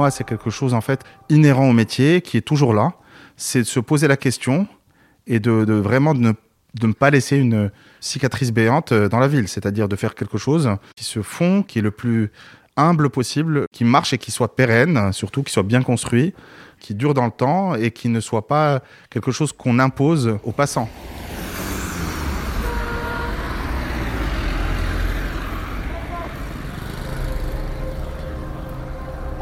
C'est 0.09 0.23
quelque 0.23 0.49
chose 0.49 0.73
en 0.73 0.81
fait 0.81 1.03
inhérent 1.29 1.69
au 1.69 1.73
métier, 1.73 2.21
qui 2.21 2.37
est 2.37 2.41
toujours 2.41 2.73
là. 2.73 2.93
C'est 3.37 3.59
de 3.59 3.65
se 3.65 3.79
poser 3.79 4.07
la 4.07 4.17
question 4.17 4.67
et 5.27 5.39
de, 5.39 5.73
vraiment 5.73 6.13
de 6.13 6.19
ne, 6.19 6.31
de 6.79 6.87
ne 6.87 6.93
pas 6.93 7.09
laisser 7.09 7.37
une 7.37 7.71
cicatrice 7.99 8.51
béante 8.51 8.91
euh, 8.91 9.09
dans 9.09 9.19
la 9.19 9.27
ville, 9.27 9.47
c'est-à-dire 9.47 9.87
de 9.87 9.95
faire 9.95 10.15
quelque 10.15 10.37
chose 10.37 10.69
qui 10.95 11.03
se 11.03 11.21
fond, 11.21 11.63
qui 11.63 11.79
est 11.79 11.81
le 11.81 11.91
plus 11.91 12.31
humble 12.77 13.09
possible, 13.09 13.65
qui 13.71 13.83
marche 13.83 14.13
et 14.13 14.17
qui 14.17 14.31
soit 14.31 14.55
pérenne, 14.55 15.11
surtout 15.13 15.43
qui 15.43 15.51
soit 15.51 15.63
bien 15.63 15.81
construit, 15.81 16.33
qui 16.79 16.93
dure 16.93 17.13
dans 17.13 17.25
le 17.25 17.31
temps 17.31 17.75
et 17.75 17.91
qui 17.91 18.09
ne 18.09 18.19
soit 18.19 18.47
pas 18.47 18.81
quelque 19.09 19.31
chose 19.31 19.53
qu'on 19.53 19.79
impose 19.79 20.37
aux 20.43 20.51
passants. 20.51 20.89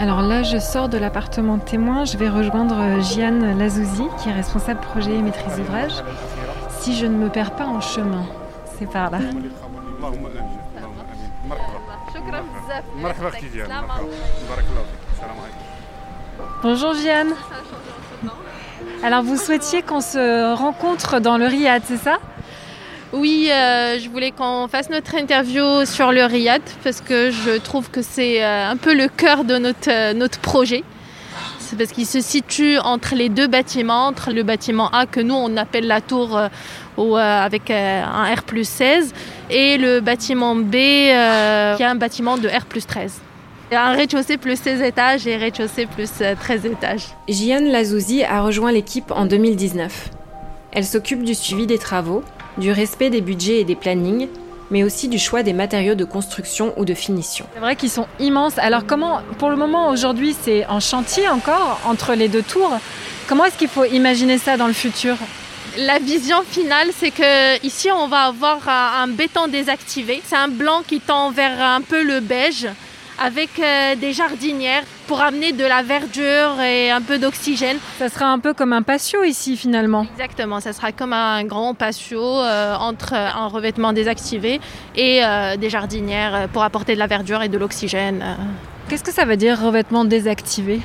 Alors 0.03 0.21
là, 0.21 0.43
je 0.43 0.57
sors 0.57 0.89
de 0.89 0.97
l'appartement 0.97 1.59
témoin. 1.59 2.03
Je 2.03 2.17
vais 2.17 2.27
rejoindre 2.27 2.75
euh, 2.77 2.99
Gianne 2.99 3.57
Lazouzi, 3.57 4.03
qui 4.21 4.27
est 4.27 4.33
responsable 4.33 4.81
projet 4.81 5.13
et 5.13 5.21
maîtrise 5.21 5.55
d'ouvrage. 5.55 5.93
Si 6.67 6.97
je 6.97 7.05
ne 7.05 7.15
me 7.15 7.29
perds 7.29 7.55
pas 7.55 7.63
en 7.63 7.79
chemin, 7.79 8.25
c'est 8.77 8.85
par 8.85 9.11
là. 9.11 9.19
Bonjour 16.61 16.93
Gianne. 16.95 17.31
Alors 19.05 19.23
vous 19.23 19.37
souhaitiez 19.37 19.83
qu'on 19.83 20.01
se 20.01 20.53
rencontre 20.53 21.21
dans 21.21 21.37
le 21.37 21.45
Riyad, 21.45 21.81
c'est 21.85 21.95
ça? 21.95 22.17
Oui, 23.13 23.47
euh, 23.51 23.99
je 23.99 24.09
voulais 24.09 24.31
qu'on 24.31 24.67
fasse 24.67 24.89
notre 24.89 25.13
interview 25.13 25.85
sur 25.85 26.11
le 26.11 26.25
Riyad 26.25 26.63
parce 26.83 26.99
que 26.99 27.29
je 27.29 27.59
trouve 27.59 27.91
que 27.91 28.01
c'est 28.01 28.43
euh, 28.43 28.71
un 28.71 28.75
peu 28.75 28.95
le 28.95 29.07
cœur 29.07 29.43
de 29.43 29.59
notre, 29.59 29.91
euh, 29.91 30.13
notre 30.15 30.39
projet. 30.39 30.83
C'est 31.59 31.77
parce 31.77 31.91
qu'il 31.91 32.07
se 32.07 32.21
situe 32.21 32.79
entre 32.79 33.13
les 33.13 33.29
deux 33.29 33.45
bâtiments, 33.45 34.07
entre 34.07 34.31
le 34.31 34.41
bâtiment 34.41 34.89
A 34.89 35.05
que 35.05 35.19
nous 35.19 35.35
on 35.35 35.55
appelle 35.57 35.85
la 35.85 36.01
tour 36.01 36.39
avec 36.97 37.71
un 37.71 38.35
R 38.35 38.43
plus 38.43 38.67
16 38.67 39.13
et 39.49 39.77
le 39.77 39.99
bâtiment 39.99 40.55
B 40.55 40.71
qui 40.71 41.09
est 41.09 41.83
un 41.83 41.95
bâtiment 41.95 42.37
de 42.37 42.47
R 42.47 42.65
plus 42.65 42.85
13. 42.85 43.21
Un 43.71 43.93
rez-de-chaussée 43.93 44.37
plus 44.37 44.59
16 44.59 44.81
étages 44.81 45.25
et 45.25 45.35
rez-de-chaussée 45.35 45.87
plus 45.87 46.11
13 46.39 46.65
étages. 46.65 47.07
Jian 47.27 47.61
Lazouzi 47.61 48.23
a 48.23 48.41
rejoint 48.41 48.71
l'équipe 48.71 49.11
en 49.11 49.25
2019. 49.25 50.09
Elle 50.73 50.85
s'occupe 50.85 51.23
du 51.23 51.33
suivi 51.33 51.65
des 51.65 51.79
travaux, 51.79 52.23
du 52.57 52.71
respect 52.71 53.09
des 53.09 53.21
budgets 53.21 53.59
et 53.59 53.63
des 53.63 53.75
plannings, 53.75 54.27
mais 54.71 54.83
aussi 54.83 55.07
du 55.07 55.19
choix 55.19 55.43
des 55.43 55.53
matériaux 55.53 55.95
de 55.95 56.05
construction 56.05 56.73
ou 56.77 56.85
de 56.85 56.93
finition. 56.93 57.45
C'est 57.53 57.59
vrai 57.59 57.75
qu'ils 57.75 57.89
sont 57.89 58.07
immenses. 58.19 58.57
Alors 58.57 58.85
comment, 58.85 59.21
pour 59.37 59.49
le 59.49 59.55
moment 59.55 59.89
aujourd'hui, 59.89 60.35
c'est 60.39 60.65
en 60.67 60.79
chantier 60.79 61.29
encore 61.29 61.79
entre 61.85 62.13
les 62.13 62.27
deux 62.27 62.41
tours. 62.43 62.77
Comment 63.27 63.45
est-ce 63.45 63.57
qu'il 63.57 63.67
faut 63.67 63.85
imaginer 63.85 64.37
ça 64.37 64.57
dans 64.57 64.67
le 64.67 64.73
futur? 64.73 65.15
La 65.77 65.97
vision 65.97 66.37
finale, 66.47 66.89
c'est 66.97 67.11
que 67.11 67.65
ici 67.65 67.89
on 67.91 68.07
va 68.07 68.25
avoir 68.25 68.67
un 68.67 69.07
béton 69.07 69.47
désactivé. 69.47 70.21
C'est 70.25 70.35
un 70.35 70.47
blanc 70.47 70.81
qui 70.87 70.99
tend 70.99 71.31
vers 71.31 71.61
un 71.61 71.81
peu 71.81 72.03
le 72.03 72.19
beige 72.19 72.67
avec 73.19 73.59
euh, 73.59 73.95
des 73.95 74.13
jardinières 74.13 74.83
pour 75.07 75.21
amener 75.21 75.51
de 75.51 75.63
la 75.63 75.81
verdure 75.81 76.61
et 76.61 76.91
un 76.91 77.01
peu 77.01 77.17
d'oxygène. 77.17 77.77
Ça 77.99 78.09
sera 78.09 78.27
un 78.27 78.39
peu 78.39 78.53
comme 78.53 78.73
un 78.73 78.81
patio 78.81 79.23
ici 79.23 79.57
finalement. 79.57 80.05
Exactement, 80.13 80.59
ça 80.59 80.73
sera 80.73 80.91
comme 80.91 81.13
un 81.13 81.43
grand 81.43 81.73
patio 81.73 82.21
euh, 82.21 82.75
entre 82.75 83.13
un 83.13 83.47
revêtement 83.47 83.93
désactivé 83.93 84.59
et 84.95 85.23
euh, 85.23 85.57
des 85.57 85.69
jardinières 85.69 86.47
pour 86.51 86.63
apporter 86.63 86.93
de 86.93 86.99
la 86.99 87.07
verdure 87.07 87.41
et 87.43 87.49
de 87.49 87.57
l'oxygène. 87.57 88.23
Qu'est-ce 88.89 89.03
que 89.03 89.13
ça 89.13 89.25
veut 89.25 89.37
dire 89.37 89.59
revêtement 89.61 90.05
désactivé? 90.05 90.81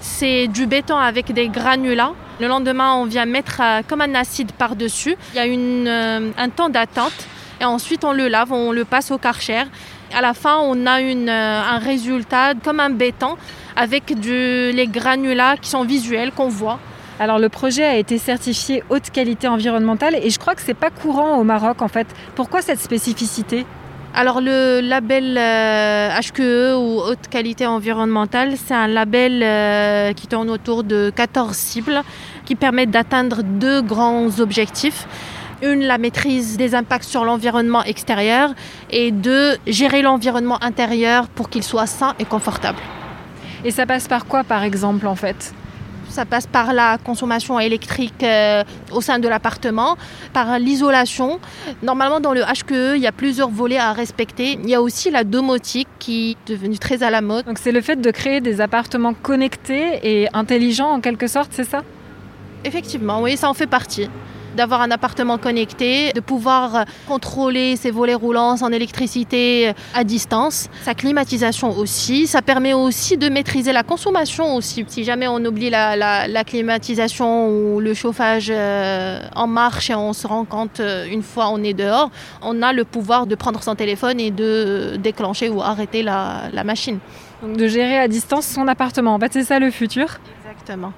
C'est 0.00 0.46
du 0.46 0.66
béton 0.66 0.96
avec 0.96 1.32
des 1.32 1.48
granulats. 1.48 2.12
Le 2.38 2.48
lendemain, 2.48 2.94
on 2.94 3.06
vient 3.06 3.24
mettre 3.24 3.62
comme 3.88 4.02
un 4.02 4.14
acide 4.14 4.52
par-dessus. 4.52 5.16
Il 5.32 5.36
y 5.36 5.40
a 5.40 5.46
une, 5.46 6.32
un 6.36 6.48
temps 6.50 6.68
d'attente 6.68 7.26
et 7.60 7.64
ensuite 7.64 8.04
on 8.04 8.12
le 8.12 8.28
lave, 8.28 8.52
on 8.52 8.72
le 8.72 8.84
passe 8.84 9.10
au 9.10 9.18
karcher 9.18 9.64
à 10.14 10.20
la 10.20 10.34
fin, 10.34 10.58
on 10.62 10.86
a 10.86 11.00
une, 11.00 11.28
euh, 11.28 11.62
un 11.62 11.78
résultat 11.78 12.54
comme 12.62 12.80
un 12.80 12.90
béton 12.90 13.36
avec 13.76 14.18
du, 14.18 14.72
les 14.72 14.86
granulats 14.86 15.56
qui 15.56 15.70
sont 15.70 15.84
visuels, 15.84 16.32
qu'on 16.32 16.48
voit. 16.48 16.78
Alors 17.18 17.38
le 17.38 17.48
projet 17.48 17.84
a 17.84 17.96
été 17.96 18.18
certifié 18.18 18.82
haute 18.90 19.10
qualité 19.10 19.48
environnementale 19.48 20.16
et 20.16 20.28
je 20.28 20.38
crois 20.38 20.54
que 20.54 20.60
c'est 20.60 20.74
pas 20.74 20.90
courant 20.90 21.38
au 21.38 21.44
Maroc 21.44 21.80
en 21.80 21.88
fait. 21.88 22.06
Pourquoi 22.34 22.60
cette 22.60 22.80
spécificité? 22.80 23.64
Alors 24.14 24.40
le 24.40 24.80
label 24.80 25.34
HQE 25.34 26.40
euh, 26.40 26.76
ou 26.76 27.00
haute 27.00 27.28
qualité 27.30 27.66
environnementale, 27.66 28.54
c'est 28.56 28.74
un 28.74 28.86
label 28.86 29.42
euh, 29.42 30.12
qui 30.14 30.26
tourne 30.26 30.48
autour 30.48 30.84
de 30.84 31.12
14 31.14 31.54
cibles 31.54 32.02
qui 32.46 32.54
permettent 32.54 32.90
d'atteindre 32.90 33.42
deux 33.42 33.82
grands 33.82 34.40
objectifs. 34.40 35.06
Une, 35.62 35.80
la 35.80 35.98
maîtrise 35.98 36.56
des 36.56 36.74
impacts 36.74 37.04
sur 37.04 37.24
l'environnement 37.24 37.82
extérieur 37.82 38.50
et 38.90 39.10
deux, 39.10 39.56
gérer 39.66 40.02
l'environnement 40.02 40.62
intérieur 40.62 41.28
pour 41.28 41.48
qu'il 41.48 41.62
soit 41.62 41.86
sain 41.86 42.14
et 42.18 42.24
confortable. 42.24 42.78
Et 43.64 43.70
ça 43.70 43.86
passe 43.86 44.06
par 44.06 44.26
quoi 44.26 44.44
par 44.44 44.62
exemple 44.62 45.06
en 45.06 45.16
fait? 45.16 45.54
Ça 46.08 46.24
passe 46.24 46.46
par 46.46 46.72
la 46.72 46.98
consommation 46.98 47.58
électrique 47.58 48.22
euh, 48.22 48.62
au 48.92 49.00
sein 49.00 49.18
de 49.18 49.28
l'appartement, 49.28 49.96
par 50.32 50.58
l'isolation. 50.58 51.40
Normalement, 51.82 52.20
dans 52.20 52.32
le 52.32 52.42
HQE, 52.42 52.96
il 52.96 53.02
y 53.02 53.06
a 53.06 53.12
plusieurs 53.12 53.50
volets 53.50 53.78
à 53.78 53.92
respecter. 53.92 54.52
Il 54.62 54.70
y 54.70 54.74
a 54.74 54.80
aussi 54.80 55.10
la 55.10 55.24
domotique 55.24 55.88
qui 55.98 56.30
est 56.30 56.52
devenue 56.52 56.78
très 56.78 57.02
à 57.02 57.10
la 57.10 57.22
mode. 57.22 57.44
Donc 57.44 57.58
c'est 57.58 57.72
le 57.72 57.80
fait 57.80 57.96
de 57.96 58.10
créer 58.10 58.40
des 58.40 58.60
appartements 58.60 59.14
connectés 59.14 60.00
et 60.04 60.28
intelligents 60.32 60.90
en 60.90 61.00
quelque 61.00 61.26
sorte, 61.26 61.50
c'est 61.52 61.68
ça? 61.68 61.82
Effectivement, 62.64 63.20
oui, 63.20 63.36
ça 63.36 63.50
en 63.50 63.54
fait 63.54 63.66
partie 63.66 64.08
d'avoir 64.56 64.80
un 64.80 64.90
appartement 64.90 65.38
connecté, 65.38 66.12
de 66.12 66.20
pouvoir 66.20 66.84
contrôler 67.06 67.76
ses 67.76 67.90
volets 67.90 68.14
roulants 68.14 68.56
en 68.62 68.72
électricité 68.72 69.72
à 69.94 70.04
distance, 70.04 70.68
sa 70.82 70.94
climatisation 70.94 71.76
aussi. 71.78 72.26
Ça 72.26 72.42
permet 72.42 72.72
aussi 72.72 73.16
de 73.16 73.28
maîtriser 73.28 73.72
la 73.72 73.82
consommation 73.82 74.54
aussi. 74.56 74.84
Si 74.88 75.04
jamais 75.04 75.28
on 75.28 75.44
oublie 75.44 75.70
la, 75.70 76.44
climatisation 76.44 77.48
ou 77.48 77.80
le 77.80 77.94
chauffage 77.94 78.48
euh, 78.50 79.20
en 79.34 79.46
marche 79.46 79.90
et 79.90 79.94
on 79.94 80.12
se 80.12 80.26
rend 80.26 80.44
compte 80.44 80.80
euh, 80.80 81.06
une 81.10 81.22
fois 81.22 81.48
on 81.48 81.62
est 81.62 81.74
dehors, 81.74 82.10
on 82.42 82.62
a 82.62 82.72
le 82.72 82.84
pouvoir 82.84 83.26
de 83.26 83.34
prendre 83.34 83.62
son 83.62 83.74
téléphone 83.74 84.20
et 84.20 84.30
de 84.30 84.96
déclencher 84.98 85.48
ou 85.48 85.60
arrêter 85.60 86.02
la, 86.02 86.44
la 86.52 86.64
machine. 86.64 86.98
Donc 87.42 87.56
de 87.56 87.66
gérer 87.66 87.98
à 87.98 88.08
distance 88.08 88.46
son 88.46 88.68
appartement. 88.68 89.14
En 89.14 89.18
fait, 89.18 89.32
c'est 89.32 89.44
ça 89.44 89.58
le 89.58 89.70
futur. 89.70 90.18
Exactement. 90.44 90.92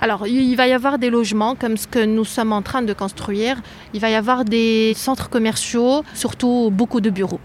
Alors, 0.00 0.28
il 0.28 0.54
va 0.54 0.68
y 0.68 0.72
avoir 0.72 0.98
des 0.98 1.10
logements 1.10 1.56
comme 1.56 1.76
ce 1.76 1.88
que 1.88 2.04
nous 2.04 2.24
sommes 2.24 2.52
en 2.52 2.62
train 2.62 2.82
de 2.82 2.92
construire. 2.92 3.56
Il 3.94 4.00
va 4.00 4.10
y 4.10 4.14
avoir 4.14 4.44
des 4.44 4.92
centres 4.94 5.28
commerciaux, 5.28 6.04
surtout 6.14 6.70
beaucoup 6.72 7.00
de 7.00 7.10
bureaux. 7.10 7.40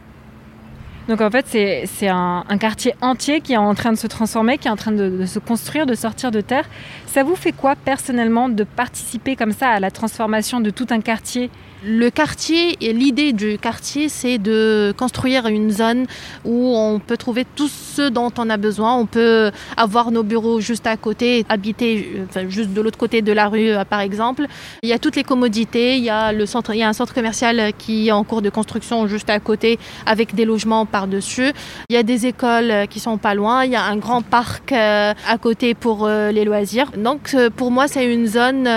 Donc 1.07 1.19
en 1.19 1.29
fait, 1.29 1.45
c'est 1.47 2.07
un, 2.07 2.45
quartier 2.59 2.95
entier 3.01 3.41
qui 3.41 3.53
est 3.53 3.57
en 3.57 3.73
train 3.73 3.91
de 3.91 3.97
se 3.97 4.07
transformer, 4.07 4.57
qui 4.57 4.67
est 4.67 4.71
en 4.71 4.77
train 4.77 4.93
de, 4.93 5.25
se 5.25 5.39
construire, 5.39 5.85
de 5.85 5.95
sortir 5.95 6.31
de 6.31 6.39
terre. 6.41 6.69
Ça 7.07 7.23
vous 7.23 7.35
fait 7.35 7.51
quoi 7.51 7.75
personnellement 7.75 8.47
de 8.47 8.63
participer 8.63 9.35
comme 9.35 9.51
ça 9.51 9.69
à 9.69 9.79
la 9.79 9.91
transformation 9.91 10.61
de 10.61 10.69
tout 10.69 10.87
un 10.91 11.01
quartier? 11.01 11.49
Le 11.85 12.09
quartier 12.09 12.77
l'idée 12.79 13.33
du 13.33 13.57
quartier, 13.57 14.09
c'est 14.09 14.37
de 14.37 14.93
construire 14.97 15.47
une 15.47 15.71
zone 15.71 16.05
où 16.45 16.75
on 16.75 16.99
peut 16.99 17.17
trouver 17.17 17.45
tout 17.55 17.67
ce 17.67 18.09
dont 18.09 18.31
on 18.37 18.49
a 18.49 18.57
besoin. 18.57 18.95
On 18.95 19.05
peut 19.05 19.51
avoir 19.77 20.11
nos 20.11 20.23
bureaux 20.23 20.59
juste 20.59 20.87
à 20.87 20.97
côté, 20.97 21.45
habiter 21.49 22.25
juste 22.47 22.71
de 22.71 22.81
l'autre 22.81 22.97
côté 22.97 23.21
de 23.21 23.31
la 23.31 23.47
rue, 23.47 23.69
euh, 23.69 23.83
par 23.85 23.99
exemple. 23.99 24.45
Il 24.81 24.89
y 24.89 24.93
a 24.93 24.99
toutes 24.99 25.15
les 25.15 25.23
commodités. 25.23 25.97
Il 25.97 26.03
y 26.03 26.09
a 26.09 26.27
un 26.27 26.45
centre 26.93 27.13
commercial 27.13 27.73
qui 27.77 28.07
est 28.07 28.11
en 28.11 28.23
cours 28.23 28.41
de 28.41 28.49
construction 28.49 29.07
juste 29.07 29.29
à 29.29 29.39
côté, 29.39 29.79
avec 30.05 30.35
des 30.35 30.45
logements 30.45 30.85
par-dessus. 30.85 31.51
Il 31.89 31.95
y 31.95 31.97
a 31.97 32.03
des 32.03 32.25
écoles 32.25 32.87
qui 32.89 32.99
sont 32.99 33.17
pas 33.17 33.35
loin. 33.35 33.65
Il 33.65 33.71
y 33.71 33.75
a 33.75 33.83
un 33.83 33.97
grand 33.97 34.21
parc 34.21 34.71
euh, 34.71 35.13
à 35.27 35.37
côté 35.37 35.73
pour 35.73 36.05
euh, 36.05 36.31
les 36.31 36.45
loisirs. 36.45 36.91
Donc, 36.97 37.35
pour 37.55 37.71
moi, 37.71 37.87
c'est 37.87 38.11
une 38.11 38.27
zone 38.27 38.67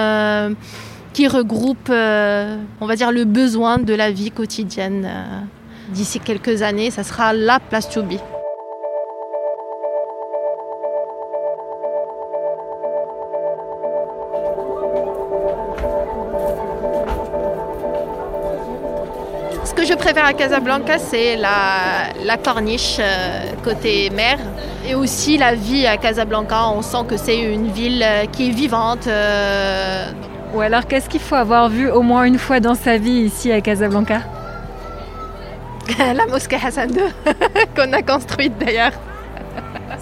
qui 1.16 1.28
regroupe, 1.28 1.88
euh, 1.88 2.58
on 2.78 2.86
va 2.86 2.94
dire, 2.94 3.10
le 3.10 3.24
besoin 3.24 3.78
de 3.78 3.94
la 3.94 4.10
vie 4.10 4.30
quotidienne. 4.30 5.08
Euh, 5.08 5.24
d'ici 5.88 6.20
quelques 6.20 6.60
années, 6.60 6.90
ça 6.90 7.04
sera 7.04 7.32
la 7.32 7.58
place 7.58 7.88
be. 7.96 8.18
Ce 19.64 19.72
que 19.72 19.86
je 19.86 19.94
préfère 19.94 20.26
à 20.26 20.34
Casablanca, 20.34 20.98
c'est 20.98 21.36
la, 21.36 22.12
la 22.26 22.36
corniche 22.36 22.98
euh, 23.00 23.52
côté 23.64 24.10
mer 24.10 24.38
et 24.86 24.94
aussi 24.94 25.38
la 25.38 25.54
vie 25.54 25.86
à 25.86 25.96
Casablanca. 25.96 26.68
On 26.68 26.82
sent 26.82 27.06
que 27.08 27.16
c'est 27.16 27.38
une 27.38 27.68
ville 27.68 28.04
qui 28.32 28.48
est 28.48 28.52
vivante. 28.52 29.08
Ou 30.54 30.60
alors 30.60 30.86
qu'est-ce 30.86 31.08
qu'il 31.08 31.20
faut 31.20 31.34
avoir 31.34 31.68
vu 31.68 31.90
au 31.90 32.02
moins 32.02 32.24
une 32.24 32.38
fois 32.38 32.60
dans 32.60 32.74
sa 32.74 32.98
vie 32.98 33.10
ici 33.10 33.52
à 33.52 33.60
Casablanca? 33.60 34.20
La 35.98 36.26
mosquée 36.26 36.58
Hassan 36.62 36.90
II, 36.90 37.02
qu'on 37.76 37.92
a 37.92 38.02
construite 38.02 38.58
d'ailleurs. 38.58 38.92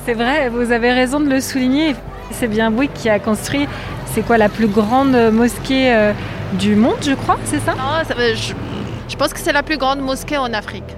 C'est 0.04 0.14
vrai, 0.14 0.48
vous 0.48 0.72
avez 0.72 0.92
raison 0.92 1.20
de 1.20 1.28
le 1.28 1.40
souligner. 1.40 1.94
C'est 2.30 2.48
bien 2.48 2.70
Bouygues 2.70 2.92
qui 2.94 3.08
a 3.08 3.18
construit, 3.18 3.68
c'est 4.06 4.22
quoi, 4.22 4.38
la 4.38 4.48
plus 4.48 4.66
grande 4.66 5.16
mosquée 5.32 5.94
euh, 5.94 6.12
du 6.54 6.74
monde, 6.74 6.96
je 7.02 7.12
crois, 7.12 7.38
c'est 7.44 7.60
ça? 7.60 7.72
Non, 7.72 8.02
je 9.08 9.16
pense 9.16 9.32
que 9.32 9.38
c'est 9.38 9.52
la 9.52 9.62
plus 9.62 9.76
grande 9.76 10.00
mosquée 10.00 10.38
en 10.38 10.52
Afrique. 10.52 10.96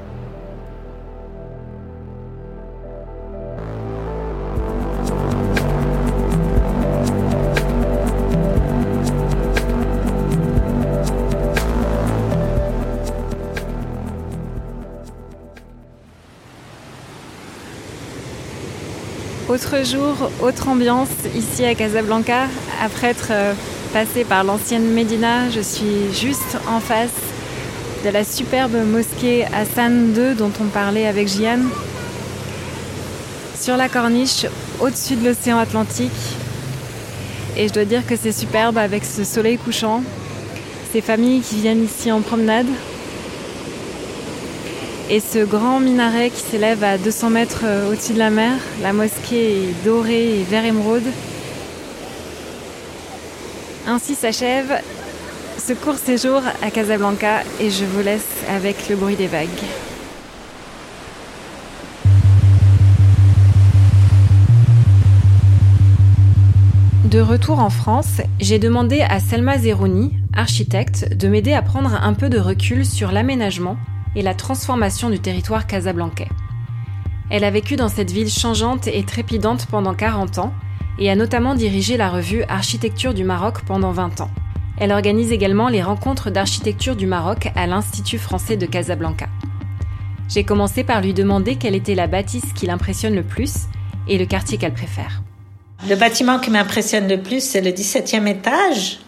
Autre 19.49 19.85
jour, 19.85 20.29
autre 20.43 20.69
ambiance 20.69 21.09
ici 21.37 21.65
à 21.65 21.77
Casablanca. 21.77 22.49
Après 22.83 23.07
être 23.07 23.29
euh, 23.31 23.55
passé 23.93 24.25
par 24.25 24.43
l'ancienne 24.43 24.91
Médina, 24.93 25.51
je 25.51 25.61
suis 25.61 26.13
juste 26.13 26.59
en 26.69 26.81
face 26.81 27.15
de 28.05 28.11
la 28.11 28.25
superbe 28.25 28.75
mosquée 28.85 29.45
Hassan 29.55 30.13
II 30.17 30.35
dont 30.35 30.51
on 30.61 30.65
parlait 30.65 31.07
avec 31.07 31.29
Jian. 31.29 31.61
Sur 33.57 33.77
la 33.77 33.89
corniche, 33.89 34.47
au-dessus 34.81 35.15
de 35.15 35.29
l'océan 35.29 35.59
Atlantique. 35.59 36.11
Et 37.57 37.69
je 37.69 37.73
dois 37.73 37.85
dire 37.85 38.05
que 38.05 38.17
c'est 38.17 38.33
superbe 38.33 38.79
avec 38.79 39.05
ce 39.05 39.23
soleil 39.23 39.59
couchant, 39.59 40.03
ces 40.93 41.01
familles 41.01 41.41
qui 41.41 41.61
viennent 41.61 41.85
ici 41.85 42.11
en 42.11 42.21
promenade. 42.21 42.67
Et 45.09 45.21
ce 45.21 45.45
grand 45.45 45.79
minaret 45.79 46.31
qui 46.31 46.41
s'élève 46.41 46.83
à 46.83 46.99
200 46.99 47.31
mètres 47.31 47.63
euh, 47.65 47.93
au-dessus 47.93 48.15
de 48.15 48.19
la 48.19 48.31
mer, 48.31 48.55
la 48.83 48.93
mosquée 48.93 49.73
dorée 49.85 50.41
et 50.41 50.43
vert 50.43 50.65
émeraude. 50.65 51.05
Ainsi 53.87 54.17
s'achève 54.17 54.81
ce 55.59 55.75
court 55.75 55.95
séjour 55.95 56.43
à 56.61 56.71
Casablanca 56.73 57.43
et 57.61 57.71
je 57.71 57.85
vous 57.85 58.03
laisse 58.03 58.27
avec 58.51 58.89
le 58.89 58.97
bruit 58.97 59.15
des 59.15 59.29
vagues. 59.29 59.49
De 67.05 67.21
retour 67.21 67.61
en 67.61 67.71
France, 67.71 68.21
j'ai 68.41 68.59
demandé 68.59 69.03
à 69.03 69.21
Selma 69.21 69.57
Zerouni, 69.57 70.15
architecte, 70.35 71.17
de 71.17 71.29
m'aider 71.29 71.53
à 71.53 71.63
prendre 71.63 71.95
un 71.95 72.13
peu 72.13 72.29
de 72.29 72.41
recul 72.41 72.85
sur 72.85 73.13
l'aménagement 73.13 73.77
et 74.17 74.23
la 74.23 74.35
transformation 74.35 75.11
du 75.11 75.21
territoire 75.21 75.69
casablancais. 75.69 76.29
Elle 77.31 77.45
a 77.45 77.51
vécu 77.51 77.77
dans 77.77 77.89
cette 77.89 78.11
ville 78.11 78.31
changeante 78.31 78.89
et 78.89 79.05
trépidante 79.05 79.67
pendant 79.67 79.95
40 79.95 80.39
ans 80.39 80.53
et 80.99 81.11
a 81.11 81.15
notamment 81.15 81.55
dirigé 81.55 81.97
la 81.97 82.09
revue 82.09 82.43
Architecture 82.49 83.15
du 83.15 83.25
Maroc 83.25 83.61
pendant 83.67 83.93
20 83.93 84.23
ans. 84.23 84.31
Elle 84.79 84.93
organise 84.93 85.33
également 85.33 85.69
les 85.69 85.83
rencontres 85.83 86.31
d'architecture 86.31 86.97
du 86.97 87.07
Maroc 87.07 87.51
à 87.55 87.67
l'Institut 87.67 88.19
français 88.19 88.57
de 88.57 88.67
Casablanca. 88.67 89.27
J'ai 90.29 90.45
commencé 90.45 90.83
par 90.83 91.01
lui 91.01 91.15
demander 91.15 91.57
quelle 91.57 91.75
était 91.75 91.95
la 91.95 92.07
bâtisse 92.07 92.53
qui 92.55 92.67
l'impressionne 92.67 93.15
le 93.15 93.23
plus 93.23 93.67
et 94.09 94.19
le 94.19 94.27
quartier 94.27 94.59
qu'elle 94.59 94.75
préfère. 94.75 95.23
Le 95.89 95.95
bâtiment 95.95 96.39
qui 96.39 96.51
m'impressionne 96.51 97.09
le 97.09 97.23
plus, 97.23 97.45
c'est 97.45 97.61
le 97.61 97.71
17e 97.71 98.27
étage. 98.27 98.99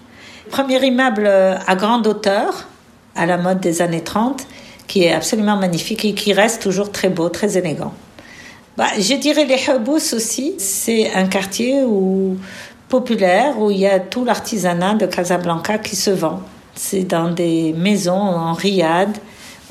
Premier 0.50 0.84
immeuble 0.84 1.26
à 1.26 1.76
grande 1.76 2.06
hauteur, 2.06 2.68
à 3.14 3.26
la 3.26 3.36
mode 3.36 3.60
des 3.60 3.82
années 3.82 4.04
30, 4.04 4.46
qui 4.88 5.04
est 5.04 5.12
absolument 5.12 5.56
magnifique 5.56 6.04
et 6.04 6.14
qui 6.14 6.32
reste 6.32 6.62
toujours 6.62 6.90
très 6.90 7.10
beau, 7.10 7.28
très 7.28 7.56
élégant. 7.56 7.92
Bah, 8.76 8.88
je 8.98 9.14
dirais 9.14 9.44
les 9.44 9.68
Habous 9.68 10.14
aussi. 10.14 10.54
C'est 10.58 11.12
un 11.12 11.26
quartier 11.26 11.82
où, 11.82 12.36
populaire 12.88 13.60
où 13.60 13.70
il 13.70 13.78
y 13.78 13.86
a 13.86 14.00
tout 14.00 14.24
l'artisanat 14.24 14.94
de 14.94 15.06
Casablanca 15.06 15.78
qui 15.78 15.94
se 15.94 16.10
vend. 16.10 16.40
C'est 16.74 17.02
dans 17.02 17.30
des 17.30 17.72
maisons 17.76 18.12
en 18.12 18.54
riad 18.54 19.10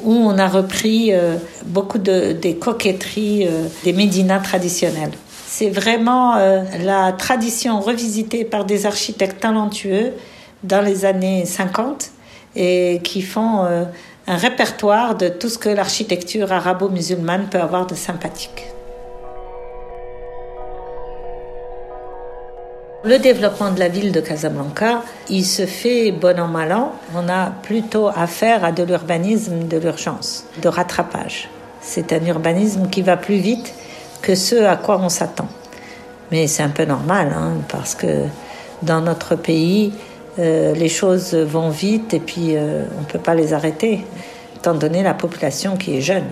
où 0.04 0.12
on 0.12 0.38
a 0.38 0.48
repris 0.48 1.14
euh, 1.14 1.38
beaucoup 1.66 1.98
de, 1.98 2.34
des 2.34 2.56
coquetteries 2.56 3.48
euh, 3.48 3.68
des 3.84 3.94
médinas 3.94 4.40
traditionnels. 4.40 5.12
C'est 5.48 5.70
vraiment 5.70 6.36
euh, 6.36 6.64
la 6.84 7.14
tradition 7.14 7.80
revisitée 7.80 8.46
par 8.46 8.66
des 8.66 8.86
architectes 8.86 9.40
talentueux 9.40 10.12
dans 10.64 10.82
les 10.82 11.06
années 11.06 11.46
50 11.46 12.12
et 12.56 13.00
qui 13.04 13.22
font 13.22 13.66
un 14.27 14.36
répertoire 14.36 15.15
de 15.15 15.29
tout 15.29 15.48
ce 15.48 15.57
que 15.57 15.69
l'architecture 15.69 16.51
arabo-musulmane 16.51 17.48
peut 17.50 17.62
avoir 17.62 17.88
de 17.88 17.96
sympathique. 17.96 18.67
Le 23.05 23.19
développement 23.19 23.72
de 23.72 23.79
la 23.79 23.88
ville 23.88 24.12
de 24.12 24.19
Casablanca, 24.19 25.01
il 25.29 25.46
se 25.46 25.65
fait 25.65 26.12
bon 26.12 26.38
an 26.38 26.48
mal 26.48 26.74
an. 26.74 26.91
On 27.15 27.29
a 27.29 27.51
plutôt 27.63 28.10
affaire 28.10 28.65
à 28.65 28.74
de 28.74 28.84
l'urbanisme 28.84 29.65
de 29.67 29.77
l'urgence, 29.77 30.43
de 30.62 30.67
rattrapage. 30.67 31.50
C'est 31.79 32.12
un 32.12 32.25
urbanisme 32.25 32.89
qui 32.89 33.03
va 33.03 33.15
plus 33.15 33.38
vite 33.38 33.74
que 34.22 34.36
ce 34.36 34.55
à 34.55 34.75
quoi 34.75 35.00
on 35.01 35.07
s'attend. 35.07 35.48
Mais 36.31 36.48
c'est 36.48 36.63
un 36.63 36.69
peu 36.69 36.84
normal, 36.84 37.34
hein, 37.34 37.53
parce 37.69 37.96
que 37.96 38.25
dans 38.81 39.00
notre 39.00 39.36
pays, 39.36 39.93
euh, 40.39 40.75
les 40.75 40.89
choses 40.89 41.34
vont 41.34 41.70
vite 41.70 42.13
et 42.13 42.20
puis 42.20 42.56
euh, 42.56 42.84
on 42.98 43.01
ne 43.01 43.06
peut 43.06 43.20
pas 43.20 43.34
les 43.34 43.53
arrêter, 43.53 44.01
étant 44.56 44.75
donné 44.75 45.01
la 45.01 45.15
population 45.15 45.77
qui 45.77 45.98
est 45.98 46.01
jeune. 46.01 46.25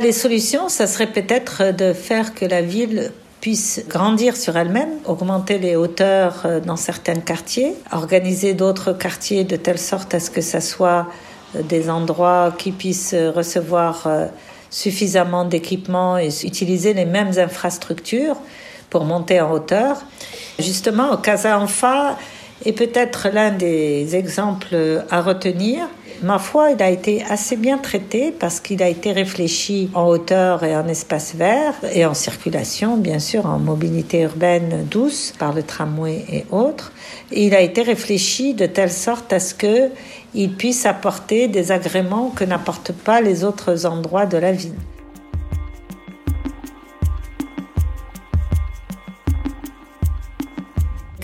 Les 0.00 0.12
solutions, 0.12 0.68
ça 0.68 0.86
serait 0.86 1.06
peut-être 1.06 1.72
de 1.72 1.94
faire 1.94 2.34
que 2.34 2.44
la 2.44 2.60
ville 2.60 3.12
puisse 3.40 3.82
grandir 3.88 4.36
sur 4.36 4.56
elle-même, 4.56 4.90
augmenter 5.06 5.58
les 5.58 5.76
hauteurs 5.76 6.42
euh, 6.44 6.60
dans 6.60 6.76
certains 6.76 7.20
quartiers, 7.20 7.74
organiser 7.90 8.52
d'autres 8.52 8.92
quartiers 8.92 9.44
de 9.44 9.56
telle 9.56 9.78
sorte 9.78 10.12
à 10.14 10.20
ce 10.20 10.30
que 10.30 10.42
ça 10.42 10.60
soit 10.60 11.06
des 11.54 11.88
endroits 11.88 12.52
qui 12.58 12.72
puissent 12.72 13.14
recevoir 13.14 14.08
suffisamment 14.70 15.44
d'équipements 15.44 16.18
et 16.18 16.30
utiliser 16.42 16.94
les 16.94 17.04
mêmes 17.04 17.38
infrastructures 17.38 18.36
pour 18.94 19.04
monter 19.04 19.40
en 19.40 19.50
hauteur. 19.50 19.96
Justement, 20.60 21.16
Casa 21.16 21.58
Anfa 21.58 22.16
est 22.64 22.70
peut-être 22.70 23.28
l'un 23.32 23.50
des 23.50 24.14
exemples 24.14 25.02
à 25.10 25.20
retenir 25.20 25.88
Ma 26.22 26.38
foi, 26.38 26.70
il 26.70 26.80
a 26.80 26.90
été 26.90 27.24
assez 27.28 27.56
bien 27.56 27.76
traité 27.76 28.30
parce 28.30 28.60
qu'il 28.60 28.84
a 28.84 28.88
été 28.88 29.10
réfléchi 29.10 29.90
en 29.94 30.06
hauteur 30.06 30.62
et 30.62 30.76
en 30.76 30.86
espace 30.86 31.34
vert 31.34 31.74
et 31.92 32.06
en 32.06 32.14
circulation, 32.14 32.96
bien 32.96 33.18
sûr, 33.18 33.46
en 33.46 33.58
mobilité 33.58 34.20
urbaine 34.20 34.86
douce 34.88 35.34
par 35.40 35.52
le 35.52 35.64
tramway 35.64 36.24
et 36.30 36.46
autres. 36.52 36.92
Et 37.32 37.46
il 37.46 37.54
a 37.54 37.60
été 37.60 37.82
réfléchi 37.82 38.54
de 38.54 38.66
telle 38.66 38.92
sorte 38.92 39.32
à 39.32 39.40
ce 39.40 39.54
que 39.54 39.90
il 40.34 40.54
puisse 40.54 40.86
apporter 40.86 41.48
des 41.48 41.72
agréments 41.72 42.30
que 42.30 42.44
n'apportent 42.44 42.92
pas 42.92 43.20
les 43.20 43.42
autres 43.42 43.84
endroits 43.84 44.26
de 44.26 44.38
la 44.38 44.52
ville. 44.52 44.76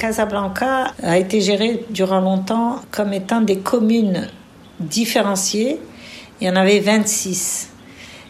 Casablanca 0.00 0.94
a 1.02 1.18
été 1.18 1.42
géré 1.42 1.84
durant 1.90 2.20
longtemps 2.20 2.76
comme 2.90 3.12
étant 3.12 3.42
des 3.42 3.58
communes 3.58 4.28
différenciés. 4.80 5.78
Il 6.40 6.46
y 6.46 6.50
en 6.50 6.56
avait 6.56 6.80
26. 6.80 7.68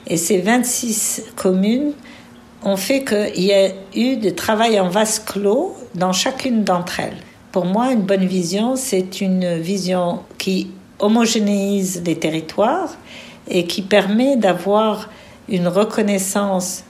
Et 0.08 0.16
ces 0.16 0.38
26 0.40 1.26
communes 1.36 1.92
ont 2.64 2.76
fait 2.76 3.04
qu'il 3.04 3.44
y 3.44 3.52
a 3.52 3.68
eu 3.94 4.16
de 4.16 4.30
travail 4.30 4.80
en 4.80 4.88
vase 4.88 5.20
clos 5.20 5.76
dans 5.94 6.12
chacune 6.12 6.64
d'entre 6.64 6.98
elles. 6.98 7.18
Pour 7.52 7.66
moi, 7.66 7.92
une 7.92 8.02
bonne 8.02 8.26
vision, 8.26 8.74
c'est 8.74 9.20
une 9.20 9.56
vision 9.58 10.20
qui 10.38 10.72
homogénéise 10.98 12.02
les 12.04 12.18
territoires 12.18 12.96
et 13.46 13.64
qui 13.64 13.82
permet 13.82 14.36
d'avoir 14.36 15.08
une 15.48 15.68
reconnaissance 15.68 16.82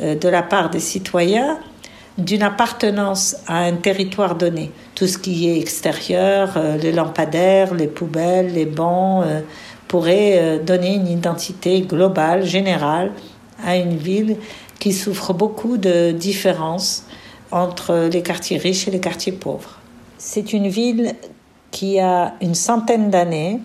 euh, 0.00 0.14
de 0.14 0.28
la 0.28 0.42
part 0.42 0.68
des 0.68 0.80
citoyens 0.80 1.58
d'une 2.18 2.42
appartenance 2.42 3.36
à 3.46 3.58
un 3.58 3.74
territoire 3.74 4.36
donné. 4.36 4.72
Tout 4.94 5.06
ce 5.06 5.18
qui 5.18 5.48
est 5.48 5.58
extérieur, 5.58 6.54
euh, 6.56 6.76
les 6.78 6.92
lampadaires, 6.92 7.74
les 7.74 7.88
poubelles, 7.88 8.52
les 8.54 8.64
bancs, 8.64 9.24
euh, 9.26 9.40
pourrait 9.86 10.34
euh, 10.36 10.58
donner 10.58 10.94
une 10.94 11.08
identité 11.08 11.82
globale, 11.82 12.44
générale, 12.44 13.12
à 13.64 13.76
une 13.76 13.96
ville 13.96 14.36
qui 14.78 14.92
souffre 14.92 15.32
beaucoup 15.32 15.76
de 15.76 16.12
différences 16.12 17.04
entre 17.50 18.08
les 18.10 18.22
quartiers 18.22 18.58
riches 18.58 18.88
et 18.88 18.90
les 18.90 19.00
quartiers 19.00 19.32
pauvres. 19.32 19.78
C'est 20.18 20.52
une 20.52 20.68
ville 20.68 21.14
qui 21.70 22.00
a 22.00 22.34
une 22.40 22.54
centaine 22.54 23.10
d'années 23.10 23.60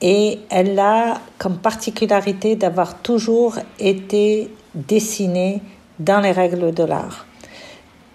et 0.00 0.40
elle 0.50 0.78
a 0.78 1.20
comme 1.38 1.58
particularité 1.58 2.56
d'avoir 2.56 2.98
toujours 2.98 3.58
été 3.78 4.50
dessinée 4.74 5.60
dans 5.98 6.20
les 6.20 6.32
règles 6.32 6.72
de 6.72 6.82
l'art. 6.82 7.26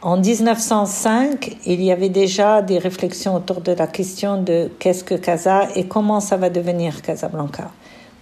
En 0.04 0.18
1905, 0.18 1.58
il 1.66 1.82
y 1.82 1.92
avait 1.92 2.10
déjà 2.10 2.62
des 2.62 2.78
réflexions 2.78 3.34
autour 3.34 3.62
de 3.62 3.72
la 3.72 3.88
question 3.88 4.40
de 4.40 4.70
qu'est-ce 4.78 5.04
que 5.04 5.16
Casa 5.16 5.70
et 5.76 5.88
comment 5.88 6.20
ça 6.20 6.38
va 6.38 6.52
devenir 6.52 7.02
Casablanca. 7.02 7.72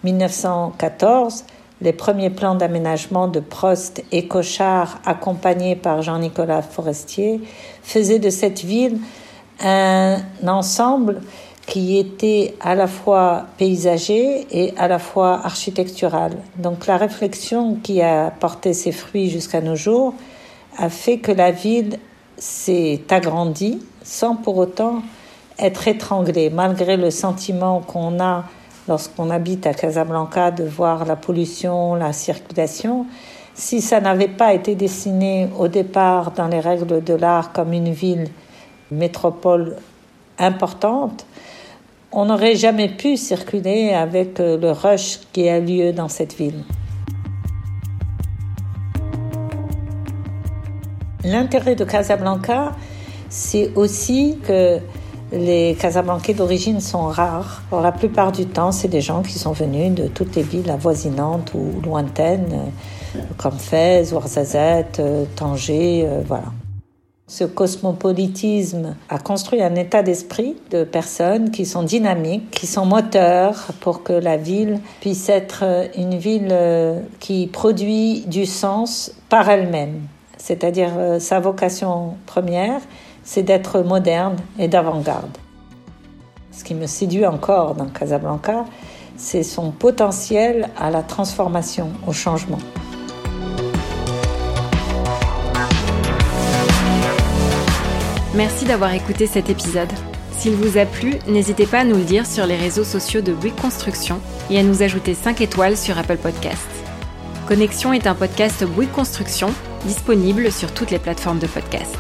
1914, 0.06 1.44
les 1.82 1.92
premiers 1.92 2.30
plans 2.30 2.56
d'aménagement 2.56 3.28
de 3.28 3.42
Prost 3.42 4.06
et 4.14 4.26
Cochard, 4.26 5.02
accompagnés 5.06 5.76
par 5.76 6.02
Jean-Nicolas 6.02 6.62
Forestier, 6.62 7.42
faisaient 7.84 8.20
de 8.20 8.30
cette 8.30 8.62
ville 8.62 9.00
un 9.62 10.22
ensemble 10.48 11.22
qui 11.68 11.98
était 11.98 12.56
à 12.62 12.76
la 12.76 12.88
fois 12.88 13.48
paysager 13.58 14.48
et 14.50 14.74
à 14.78 14.88
la 14.88 15.00
fois 15.00 15.42
architectural. 15.44 16.38
Donc 16.58 16.88
la 16.88 16.96
réflexion 16.96 17.76
qui 17.84 18.02
a 18.02 18.32
porté 18.32 18.74
ses 18.74 18.94
fruits 18.94 19.30
jusqu'à 19.30 19.60
nos 19.60 19.76
jours, 19.76 20.14
a 20.78 20.90
fait 20.90 21.20
que 21.20 21.32
la 21.32 21.52
ville 21.52 22.00
s'est 22.38 23.02
agrandie 23.10 23.80
sans 24.04 24.36
pour 24.36 24.58
autant 24.58 25.02
être 25.58 25.88
étranglée, 25.88 26.50
malgré 26.50 26.98
le 26.98 27.12
sentiment 27.12 27.82
qu'on 27.82 28.20
a 28.20 28.44
lorsqu'on 28.88 29.30
habite 29.30 29.66
à 29.66 29.74
Casablanca 29.74 30.52
de 30.52 30.64
voir 30.64 31.06
la 31.06 31.16
pollution, 31.16 31.96
la 31.96 32.14
circulation. 32.14 33.06
Si 33.54 33.82
ça 33.82 34.02
n'avait 34.02 34.28
pas 34.28 34.54
été 34.54 34.76
dessiné 34.76 35.48
au 35.58 35.68
départ 35.68 36.32
dans 36.32 36.48
les 36.48 36.60
règles 36.60 37.04
de 37.04 37.14
l'art 37.14 37.54
comme 37.54 37.74
une 37.74 37.92
ville 37.92 38.28
métropole 38.92 39.78
importante, 40.38 41.26
on 42.12 42.26
n'aurait 42.26 42.56
jamais 42.56 42.90
pu 42.90 43.18
circuler 43.18 43.94
avec 43.94 44.40
le 44.40 44.72
rush 44.72 45.20
qui 45.32 45.50
a 45.50 45.60
lieu 45.60 45.94
dans 45.94 46.10
cette 46.10 46.34
ville. 46.34 46.64
L'intérêt 51.26 51.74
de 51.74 51.84
Casablanca, 51.84 52.74
c'est 53.30 53.72
aussi 53.76 54.38
que 54.46 54.78
les 55.34 55.76
Casablancais 55.80 56.36
d'origine 56.36 56.80
sont 56.80 57.08
rares. 57.08 57.64
Pour 57.72 57.82
la 57.82 57.92
plupart 57.92 58.32
du 58.32 58.46
temps, 58.46 58.72
c'est 58.72 58.90
des 58.90 59.02
gens 59.02 59.24
qui 59.24 59.40
sont 59.40 59.52
venus 59.52 59.92
de 59.92 60.06
toutes 60.06 60.36
les 60.36 60.44
villes 60.44 60.70
avoisinantes 60.70 61.52
ou 61.56 61.82
lointaines, 61.84 62.72
comme 63.38 63.58
Fès, 63.58 64.14
Ouarzazate, 64.14 65.02
Tanger, 65.36 66.06
euh, 66.06 66.22
voilà. 66.28 66.54
Ce 67.28 67.44
cosmopolitisme 67.44 68.96
a 69.10 69.18
construit 69.18 69.64
un 69.64 69.74
état 69.74 70.04
d'esprit 70.04 70.56
de 70.70 70.84
personnes 70.84 71.50
qui 71.50 71.66
sont 71.66 71.82
dynamiques, 71.82 72.52
qui 72.52 72.68
sont 72.68 72.86
moteurs 72.86 73.70
pour 73.80 74.04
que 74.04 74.14
la 74.14 74.38
ville 74.38 74.80
puisse 75.02 75.28
être 75.28 75.90
une 75.98 76.20
ville 76.20 76.50
euh, 76.52 77.00
qui 77.20 77.48
produit 77.48 78.26
du 78.28 78.46
sens 78.46 79.12
par 79.28 79.50
elle-même. 79.50 80.02
C'est-à-dire 80.46 80.92
euh, 80.96 81.20
sa 81.20 81.40
vocation 81.40 82.18
première, 82.28 82.80
c'est 83.24 83.42
d'être 83.42 83.82
moderne 83.82 84.36
et 84.60 84.68
d'avant-garde. 84.68 85.36
Ce 86.52 86.64
qui 86.64 86.76
me 86.76 86.86
séduit 86.86 87.26
encore 87.26 87.74
dans 87.74 87.88
Casablanca, 87.88 88.66
c'est 89.18 89.42
son 89.42 89.72
potentiel 89.72 90.70
à 90.78 90.92
la 90.92 91.02
transformation, 91.02 91.90
au 92.06 92.14
changement. 92.14 92.60
Merci 98.36 98.66
d'avoir 98.66 98.94
écouté 98.94 99.26
cet 99.26 99.50
épisode. 99.50 99.92
S'il 100.38 100.54
vous 100.54 100.78
a 100.78 100.86
plu, 100.86 101.16
n'hésitez 101.28 101.66
pas 101.66 101.80
à 101.80 101.84
nous 101.86 101.96
le 101.96 102.04
dire 102.04 102.28
sur 102.28 102.46
les 102.46 102.56
réseaux 102.56 102.84
sociaux 102.84 103.22
de 103.22 103.34
Bouygues 103.34 103.60
Construction 103.60 104.20
et 104.52 104.60
à 104.60 104.64
nous 104.64 104.84
ajouter 104.84 105.16
5 105.16 105.42
étoiles 105.42 105.76
sur 105.76 105.98
Apple 105.98 106.18
Podcasts. 106.18 106.60
Connexion 107.48 107.94
est 107.94 108.06
un 108.06 108.14
podcast 108.14 108.64
Bouygues 108.64 108.92
Construction 108.92 109.50
disponible 109.86 110.52
sur 110.52 110.74
toutes 110.74 110.92
les 110.92 111.00
plateformes 111.00 111.40
de 111.40 111.48
podcast. 111.48 111.98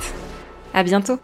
À 0.73 0.83
bientôt! 0.83 1.19